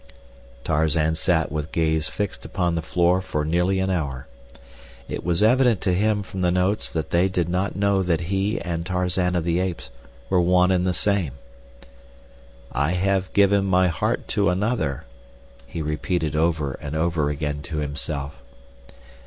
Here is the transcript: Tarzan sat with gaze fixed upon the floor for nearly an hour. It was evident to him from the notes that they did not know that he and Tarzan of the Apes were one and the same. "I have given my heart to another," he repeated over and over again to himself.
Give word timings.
Tarzan 0.63 1.13
sat 1.13 1.51
with 1.51 1.71
gaze 1.71 2.09
fixed 2.09 2.43
upon 2.43 2.73
the 2.73 2.81
floor 2.81 3.21
for 3.21 3.45
nearly 3.45 3.77
an 3.77 3.91
hour. 3.91 4.25
It 5.07 5.23
was 5.23 5.43
evident 5.43 5.79
to 5.81 5.93
him 5.93 6.23
from 6.23 6.41
the 6.41 6.49
notes 6.49 6.89
that 6.89 7.11
they 7.11 7.27
did 7.29 7.47
not 7.47 7.75
know 7.75 8.01
that 8.01 8.21
he 8.21 8.59
and 8.59 8.83
Tarzan 8.83 9.35
of 9.35 9.43
the 9.43 9.59
Apes 9.59 9.91
were 10.27 10.41
one 10.41 10.71
and 10.71 10.87
the 10.87 10.93
same. 10.95 11.33
"I 12.71 12.93
have 12.93 13.31
given 13.33 13.63
my 13.65 13.89
heart 13.89 14.27
to 14.29 14.49
another," 14.49 15.03
he 15.67 15.83
repeated 15.83 16.35
over 16.35 16.71
and 16.81 16.95
over 16.95 17.29
again 17.29 17.61
to 17.61 17.77
himself. 17.77 18.41